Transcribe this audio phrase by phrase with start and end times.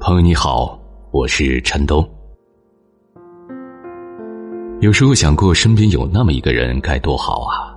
[0.00, 0.78] 朋友你好，
[1.10, 2.08] 我是陈东。
[4.80, 7.74] 有时候想过，身边有那么一个人该多好啊！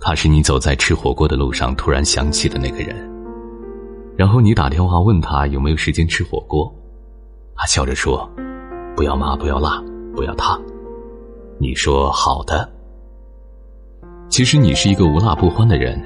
[0.00, 2.94] 他是你走在吃火锅的路上突然想起的那个人，
[4.16, 6.72] 然后你打电话问他有没有时间吃火锅，
[7.56, 8.28] 他笑着说
[8.94, 9.82] ：“不要麻，不要辣，
[10.14, 10.62] 不要烫。”
[11.58, 12.70] 你说好的。
[14.28, 16.00] 其实你是一个无辣不欢的人，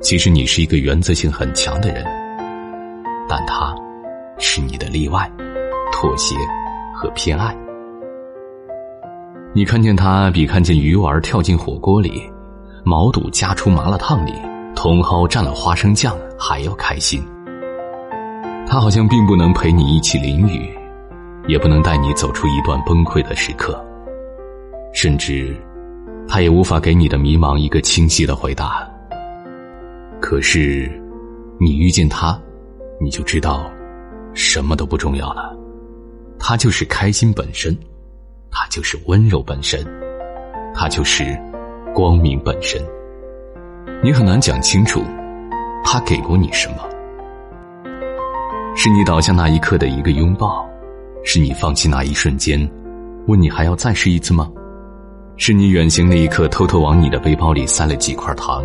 [0.00, 2.04] 其实你是一个原则性很强的人，
[3.28, 3.74] 但他。
[4.42, 5.30] 是你的例外、
[5.92, 6.34] 妥协
[6.92, 7.56] 和偏爱。
[9.54, 12.28] 你看见他比看见鱼丸跳进火锅里，
[12.84, 14.32] 毛肚夹出麻辣烫里，
[14.74, 17.22] 茼蒿蘸了花生酱还要开心。
[18.66, 20.68] 他好像并不能陪你一起淋雨，
[21.46, 23.82] 也不能带你走出一段崩溃的时刻，
[24.92, 25.56] 甚至，
[26.26, 28.90] 他也无法给你的迷茫一个清晰的回答。
[30.20, 30.90] 可是，
[31.60, 32.36] 你遇见他，
[33.00, 33.70] 你就知道。
[34.34, 35.56] 什么都不重要了，
[36.38, 37.76] 他就是开心本身，
[38.50, 39.84] 他就是温柔本身，
[40.74, 41.38] 他就是
[41.94, 42.80] 光明本身。
[44.02, 45.02] 你很难讲清楚，
[45.84, 46.76] 他给过你什么？
[48.74, 50.66] 是你倒下那一刻的一个拥抱，
[51.24, 52.58] 是你放弃那一瞬间，
[53.26, 54.50] 问你还要再试一次吗？
[55.36, 58.64] 是你远行那一刻偷偷往你的背包里塞了几块糖？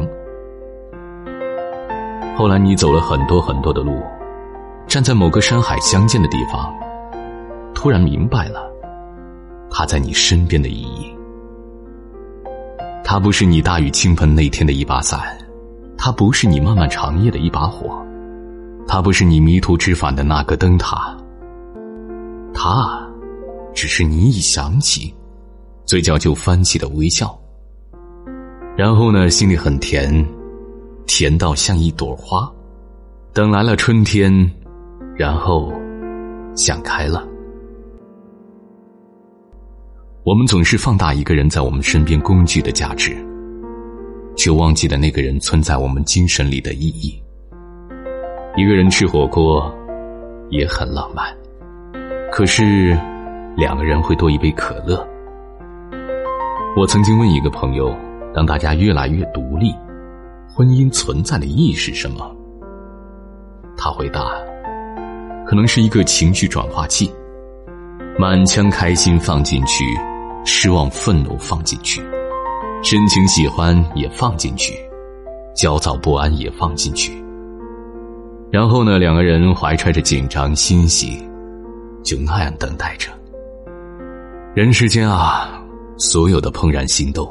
[2.38, 4.02] 后来你走了很多很多的路。
[4.88, 6.74] 站在某个山海相见的地方，
[7.76, 8.72] 突然明白了，
[9.70, 11.14] 他在你身边的意义。
[13.04, 15.38] 他不是你大雨倾盆那天的一把伞，
[15.98, 18.02] 他不是你漫漫长夜的一把火，
[18.88, 21.16] 他不是你迷途知返的那个灯塔。
[22.54, 23.06] 他，
[23.74, 25.14] 只是你一想起，
[25.86, 27.38] 嘴角就翻起的微笑。
[28.78, 30.26] 然后呢，心里很甜，
[31.06, 32.50] 甜到像一朵花，
[33.34, 34.50] 等来了春天。
[35.18, 35.74] 然后，
[36.56, 37.28] 想开了。
[40.24, 43.18] 我们总是放大一个人在我们身边工具的价值，
[44.36, 47.20] 却忘记了那个人存在我们精神里的意义。
[48.56, 49.74] 一个人吃火锅
[50.52, 51.36] 也很浪漫，
[52.32, 52.96] 可是
[53.56, 55.04] 两个人会多一杯可乐。
[56.76, 57.92] 我曾经问一个朋友：
[58.36, 59.74] 当大家越来越独立，
[60.48, 62.36] 婚姻存在的意义是什么？
[63.76, 64.47] 他回答。
[65.48, 67.10] 可能是一个情绪转化器，
[68.20, 69.86] 满腔开心放进去，
[70.44, 72.02] 失望愤怒放进去，
[72.84, 74.74] 深情喜欢也放进去，
[75.56, 77.14] 焦躁不安也放进去。
[78.52, 81.18] 然后呢，两个人怀揣着紧张欣喜，
[82.04, 83.10] 就那样等待着。
[84.54, 85.64] 人世间啊，
[85.98, 87.26] 所有的怦然心动，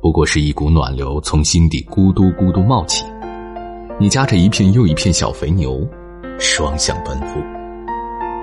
[0.00, 3.04] 不过是一股暖流从心底咕嘟咕嘟冒起，
[4.00, 5.86] 你夹着一片又一片小肥牛。
[6.40, 7.38] 双向奔赴，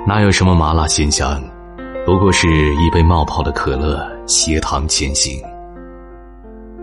[0.05, 1.43] 哪有什么麻辣鲜香？
[2.05, 5.41] 不过是一杯冒泡的可乐，携糖前行。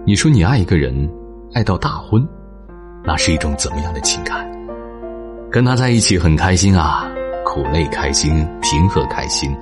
[0.04, 1.08] 你说你爱一个人，
[1.54, 2.26] 爱到大婚，
[3.04, 4.44] 那是一种怎么样的情感？
[5.52, 7.08] 跟他在一起很开心啊，
[7.44, 9.56] 苦累开心，平和开心，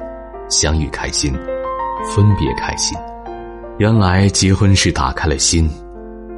[0.49, 1.35] 相遇开心，
[2.15, 2.99] 分别开心。
[3.77, 5.69] 原来结婚是打开了心，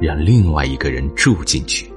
[0.01, 1.89] 让另外一个人住进去。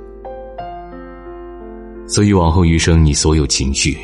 [2.08, 3.98] 所以往后余生，你所有情绪，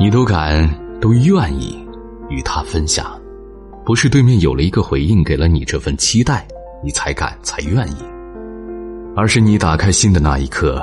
[0.00, 0.66] 你都敢、
[1.00, 1.78] 都愿意
[2.30, 3.06] 与他分享，
[3.84, 6.48] 不是对面有了一个回应，给了你这份期待，
[6.82, 7.96] 你才敢、才愿意，
[9.14, 10.82] 而是你打开心的那一刻，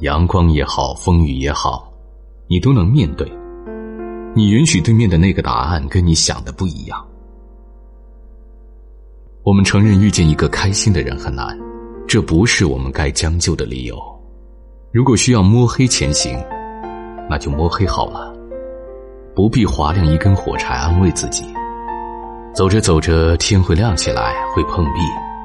[0.00, 1.88] 阳光也好，风雨也好，
[2.48, 3.30] 你都能面对，
[4.34, 7.02] 你允许对面的那个答案跟你想的不一样。
[9.44, 11.56] 我们承认遇见一个开心的人很难，
[12.08, 14.13] 这不是我们该将就的理由。
[14.94, 16.40] 如果需要摸黑前行，
[17.28, 18.32] 那就摸黑好了，
[19.34, 21.44] 不必划亮一根火柴安慰自己。
[22.54, 25.00] 走着走着，天会亮起来，会碰壁，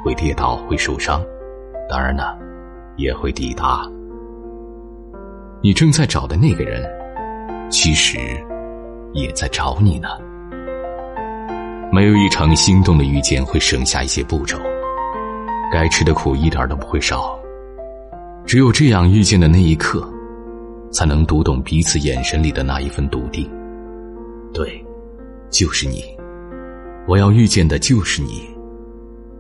[0.06, 1.20] 会跌倒，会受伤，
[1.90, 2.26] 当然呢，
[2.96, 3.82] 也会抵达。
[5.64, 6.88] 你正在找的那个人，
[7.72, 8.20] 其实
[9.14, 10.10] 也在找你呢。
[11.92, 14.60] 没有一场心动的遇见会省下一些步骤，
[15.74, 17.36] 该吃的苦一点都不会少。
[18.50, 20.12] 只有这样遇见的那一刻，
[20.92, 23.48] 才能读懂彼此眼神里的那一份笃定。
[24.52, 24.84] 对，
[25.52, 26.04] 就是你，
[27.08, 28.50] 我要遇见的就是你，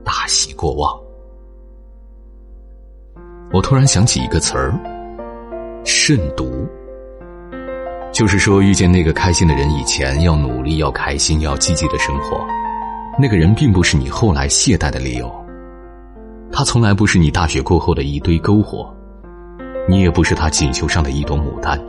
[0.03, 0.95] 大喜过望。
[3.51, 4.79] 我突然想起一个词儿，
[5.83, 6.67] 慎独。
[8.13, 12.45] 就是说，遇见那个开心的人以前，要努力，要开心，要积极的生活。
[13.17, 15.33] 那个人并不是你后来懈怠的理由，
[16.51, 18.95] 他从来不是你大雪过后的一堆篝火。
[19.89, 21.81] 你也不是他锦绣上的一朵牡丹，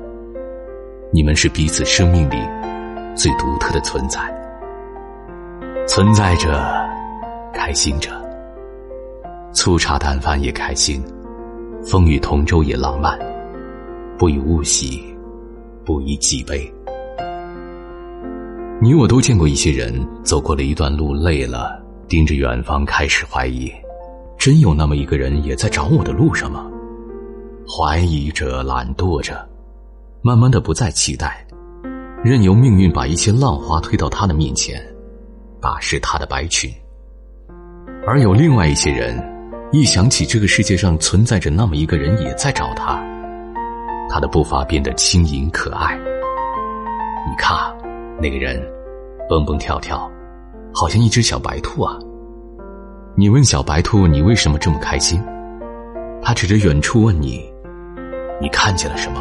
[1.13, 2.39] 你们是彼此生命里
[3.15, 4.19] 最独特的存在，
[5.87, 6.65] 存在着，
[7.53, 8.11] 开心着，
[9.53, 11.05] 粗茶淡饭也开心，
[11.85, 13.19] 风雨同舟也浪漫，
[14.17, 15.05] 不以物喜，
[15.85, 16.73] 不以己悲。
[18.81, 23.71] 你我都见过一些人，走过了一段路，累了，盯着远方，开始怀疑：
[24.39, 26.67] 真有那么一个人也在找我的路上吗？
[27.71, 29.49] 怀疑着，懒惰着，
[30.23, 31.47] 慢慢的不再期待，
[32.25, 34.85] 任由命运把一些浪花推到他的面前，
[35.61, 36.69] 打湿他的白裙。
[38.05, 39.17] 而有另外一些人，
[39.71, 43.01] 一想起这个世界上存在着那么一个人也在找他，
[44.09, 45.97] 他的步伐变得轻盈可爱。
[47.29, 47.57] 你看。
[48.23, 48.63] 那个人
[49.31, 50.07] 蹦蹦跳跳，
[50.75, 51.99] 好像一只小白兔啊。
[53.17, 55.19] 你问小白兔：“你为什么这么开心？”
[56.21, 57.50] 他指着远处问你
[58.41, 59.21] ：“你看见了什么？”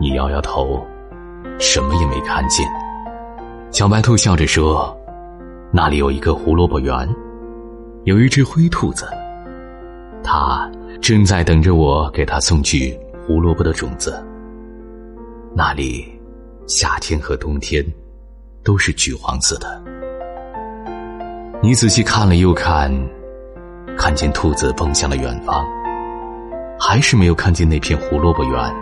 [0.00, 0.86] 你摇摇头，
[1.58, 2.66] 什么也没看见。
[3.70, 4.96] 小白兔笑着说
[5.72, 7.08] ：“那里有一个胡萝卜园，
[8.04, 9.06] 有一只灰兔子，
[10.22, 10.70] 它
[11.00, 14.24] 正在等着我给它送去胡萝卜的种子。
[15.54, 16.06] 那里。”
[16.66, 17.84] 夏天和冬天，
[18.62, 19.82] 都是橘黄色的。
[21.60, 22.88] 你仔细看了又看，
[23.98, 25.66] 看见兔子奔向了远方，
[26.92, 28.74] 还是没有看见那片胡萝卜园。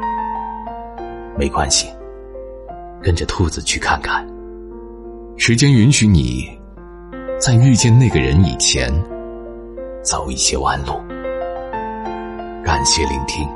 [1.36, 1.86] 没关系，
[3.02, 4.26] 跟着兔子去看看。
[5.36, 6.48] 时间允许你，
[7.38, 8.90] 在遇见那个人以前，
[10.02, 10.94] 走一些弯路。
[12.64, 13.46] 感谢聆听。